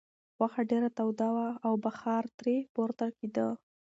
غوښه 0.37 0.61
ډېره 0.71 0.89
توده 0.97 1.27
وه 1.35 1.47
او 1.67 1.73
بخار 1.85 2.23
ترې 2.37 2.57
پورته 2.73 3.05
کېده. 3.17 3.47